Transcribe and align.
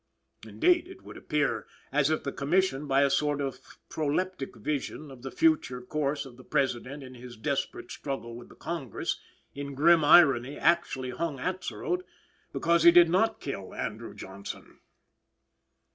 Indeed, 0.47 0.87
it 0.87 1.03
would 1.03 1.15
appear 1.15 1.67
as 1.91 2.09
if 2.09 2.23
the 2.23 2.31
Commission, 2.31 2.87
by 2.87 3.03
a 3.03 3.09
sort 3.11 3.39
of 3.39 3.59
proleptic 3.87 4.55
vision 4.55 5.11
of 5.11 5.21
the 5.21 5.29
future 5.29 5.79
course 5.79 6.25
of 6.25 6.37
the 6.37 6.43
President 6.43 7.03
in 7.03 7.13
his 7.13 7.37
desperate 7.37 7.91
struggle 7.91 8.35
with 8.35 8.49
the 8.49 8.55
Congress, 8.55 9.21
in 9.53 9.75
grim 9.75 10.03
irony 10.03 10.57
actually 10.57 11.11
hung 11.11 11.37
Atzerodt 11.37 12.01
because 12.51 12.81
he 12.81 12.89
did 12.89 13.11
not 13.11 13.39
kill 13.39 13.75
Andrew 13.75 14.15
Johnson. 14.15 14.79